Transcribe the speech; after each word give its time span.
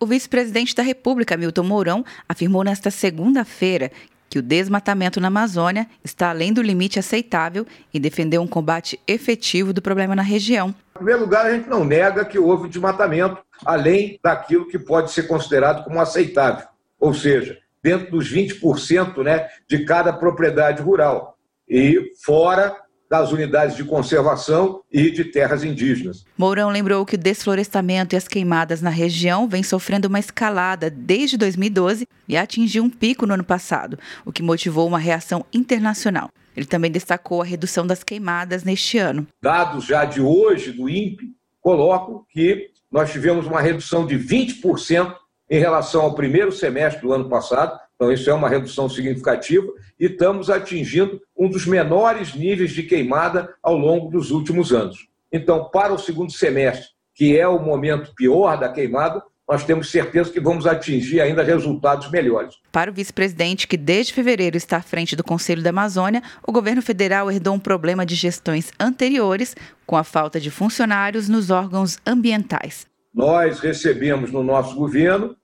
O 0.00 0.06
vice-presidente 0.06 0.76
da 0.76 0.82
República, 0.82 1.36
Milton 1.36 1.64
Mourão, 1.64 2.04
afirmou 2.28 2.62
nesta 2.62 2.88
segunda-feira 2.88 3.90
que 4.30 4.38
o 4.38 4.42
desmatamento 4.42 5.20
na 5.20 5.26
Amazônia 5.26 5.88
está 6.04 6.30
além 6.30 6.52
do 6.52 6.62
limite 6.62 7.00
aceitável 7.00 7.66
e 7.92 7.98
defendeu 7.98 8.40
um 8.40 8.46
combate 8.46 9.00
efetivo 9.08 9.72
do 9.72 9.82
problema 9.82 10.14
na 10.14 10.22
região. 10.22 10.68
Em 10.68 10.98
primeiro 10.98 11.22
lugar, 11.22 11.46
a 11.46 11.52
gente 11.52 11.68
não 11.68 11.84
nega 11.84 12.24
que 12.24 12.38
houve 12.38 12.68
desmatamento 12.68 13.38
além 13.66 14.20
daquilo 14.22 14.68
que 14.68 14.78
pode 14.78 15.10
ser 15.10 15.24
considerado 15.24 15.82
como 15.82 16.00
aceitável, 16.00 16.68
ou 17.00 17.12
seja, 17.12 17.58
dentro 17.82 18.12
dos 18.12 18.32
20% 18.32 19.24
né, 19.24 19.48
de 19.66 19.84
cada 19.84 20.12
propriedade 20.12 20.80
rural 20.80 21.36
e 21.68 22.12
fora 22.24 22.76
das 23.08 23.32
unidades 23.32 23.76
de 23.76 23.84
conservação 23.84 24.82
e 24.92 25.10
de 25.10 25.24
terras 25.24 25.64
indígenas. 25.64 26.24
Mourão 26.36 26.68
lembrou 26.68 27.06
que 27.06 27.14
o 27.14 27.18
desflorestamento 27.18 28.14
e 28.14 28.16
as 28.16 28.28
queimadas 28.28 28.82
na 28.82 28.90
região 28.90 29.48
vêm 29.48 29.62
sofrendo 29.62 30.08
uma 30.08 30.18
escalada 30.18 30.90
desde 30.90 31.36
2012 31.36 32.06
e 32.28 32.36
atingiu 32.36 32.84
um 32.84 32.90
pico 32.90 33.26
no 33.26 33.34
ano 33.34 33.44
passado, 33.44 33.98
o 34.24 34.32
que 34.32 34.42
motivou 34.42 34.86
uma 34.86 34.98
reação 34.98 35.44
internacional. 35.52 36.28
Ele 36.56 36.66
também 36.66 36.90
destacou 36.90 37.40
a 37.40 37.44
redução 37.44 37.86
das 37.86 38.02
queimadas 38.02 38.64
neste 38.64 38.98
ano. 38.98 39.26
Dados 39.40 39.84
já 39.84 40.04
de 40.04 40.20
hoje 40.20 40.72
do 40.72 40.88
INPE 40.88 41.32
colocam 41.60 42.24
que 42.30 42.70
nós 42.90 43.12
tivemos 43.12 43.46
uma 43.46 43.60
redução 43.60 44.06
de 44.06 44.18
20% 44.18 45.14
em 45.50 45.58
relação 45.58 46.02
ao 46.02 46.14
primeiro 46.14 46.52
semestre 46.52 47.00
do 47.02 47.12
ano 47.12 47.28
passado, 47.28 47.78
então 47.98 48.12
isso 48.12 48.30
é 48.30 48.32
uma 48.32 48.48
redução 48.48 48.88
significativa, 48.88 49.66
e 49.98 50.06
estamos 50.06 50.48
atingindo 50.48 51.20
um 51.36 51.50
dos 51.50 51.66
menores 51.66 52.32
níveis 52.32 52.70
de 52.70 52.84
queimada 52.84 53.52
ao 53.60 53.76
longo 53.76 54.08
dos 54.08 54.30
últimos 54.30 54.72
anos. 54.72 55.08
Então, 55.32 55.68
para 55.68 55.92
o 55.92 55.98
segundo 55.98 56.30
semestre, 56.30 56.90
que 57.12 57.36
é 57.36 57.48
o 57.48 57.58
momento 57.58 58.14
pior 58.14 58.56
da 58.56 58.68
queimada, 58.68 59.20
nós 59.48 59.64
temos 59.64 59.90
certeza 59.90 60.30
que 60.30 60.38
vamos 60.38 60.64
atingir 60.64 61.20
ainda 61.20 61.42
resultados 61.42 62.08
melhores. 62.08 62.54
Para 62.70 62.90
o 62.90 62.94
vice-presidente, 62.94 63.66
que 63.66 63.76
desde 63.76 64.12
fevereiro 64.12 64.56
está 64.56 64.76
à 64.76 64.82
frente 64.82 65.16
do 65.16 65.24
Conselho 65.24 65.62
da 65.62 65.70
Amazônia, 65.70 66.22
o 66.46 66.52
governo 66.52 66.80
federal 66.80 67.28
herdou 67.28 67.54
um 67.54 67.58
problema 67.58 68.06
de 68.06 68.14
gestões 68.14 68.70
anteriores, 68.78 69.56
com 69.84 69.96
a 69.96 70.04
falta 70.04 70.38
de 70.38 70.52
funcionários 70.52 71.28
nos 71.28 71.50
órgãos 71.50 71.98
ambientais. 72.06 72.86
Nós 73.12 73.58
recebemos 73.58 74.30
no 74.30 74.44
nosso 74.44 74.76
governo 74.76 75.34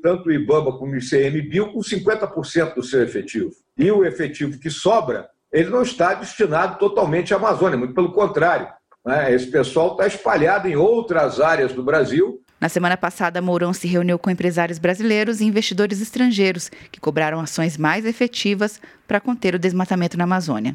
tanto 0.00 0.28
o 0.28 0.32
IBAMA 0.32 0.78
como 0.78 0.92
o 0.92 0.96
ICMBio 0.96 1.72
com 1.72 1.80
50% 1.80 2.74
do 2.74 2.82
seu 2.82 3.02
efetivo. 3.02 3.50
E 3.76 3.90
o 3.90 4.04
efetivo 4.04 4.58
que 4.58 4.70
sobra, 4.70 5.28
ele 5.52 5.70
não 5.70 5.82
está 5.82 6.14
destinado 6.14 6.78
totalmente 6.78 7.34
à 7.34 7.36
Amazônia, 7.36 7.76
muito 7.76 7.94
pelo 7.94 8.12
contrário. 8.12 8.68
Né? 9.04 9.34
Esse 9.34 9.46
pessoal 9.46 9.92
está 9.92 10.06
espalhado 10.06 10.68
em 10.68 10.76
outras 10.76 11.40
áreas 11.40 11.72
do 11.72 11.82
Brasil. 11.82 12.40
Na 12.60 12.68
semana 12.68 12.96
passada, 12.96 13.42
Mourão 13.42 13.72
se 13.72 13.86
reuniu 13.86 14.18
com 14.18 14.30
empresários 14.30 14.78
brasileiros 14.78 15.40
e 15.40 15.44
investidores 15.44 16.00
estrangeiros 16.00 16.70
que 16.90 17.00
cobraram 17.00 17.40
ações 17.40 17.76
mais 17.76 18.06
efetivas 18.06 18.80
para 19.06 19.20
conter 19.20 19.54
o 19.54 19.58
desmatamento 19.58 20.16
na 20.16 20.24
Amazônia. 20.24 20.74